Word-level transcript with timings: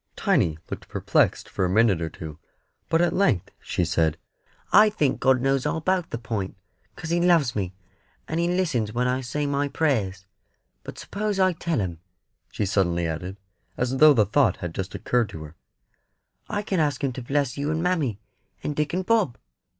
Tiny 0.15 0.57
looked 0.71 0.87
perplexed 0.89 1.47
for 1.47 1.63
a 1.63 1.69
minute 1.69 2.01
or 2.01 2.09
two, 2.09 2.39
but 2.89 3.03
at 3.03 3.13
length 3.13 3.51
she 3.61 3.85
said: 3.85 4.17
"I 4.73 4.89
think 4.89 5.19
God 5.19 5.41
knows 5.41 5.63
all 5.63 5.77
about 5.77 6.09
the 6.09 6.17
Point, 6.17 6.57
'cos 6.95 7.11
He 7.11 7.21
loves 7.21 7.55
me, 7.55 7.75
and 8.27 8.39
He 8.39 8.47
listens 8.47 8.93
when 8.93 9.07
I 9.07 9.21
say 9.21 9.45
my 9.45 9.67
prayers. 9.67 10.25
But 10.83 10.97
s'pose 10.97 11.39
I 11.39 11.53
tell 11.53 11.77
him," 11.79 11.99
she 12.51 12.65
suddenly 12.65 13.05
added, 13.05 13.37
as 13.77 13.97
though 13.97 14.15
the 14.15 14.25
thought 14.25 14.57
had 14.57 14.73
just 14.73 14.95
occurred 14.95 15.29
to 15.29 15.43
her; 15.43 15.55
"I 16.49 16.63
can 16.63 16.79
ask 16.79 17.03
Him 17.03 17.13
to 17.13 17.21
bless 17.21 17.55
you 17.55 17.69
and 17.69 17.83
mammy, 17.83 18.19
and 18.63 18.75
Dick 18.75 18.95
and 18.95 19.05
Bob. 19.05 19.37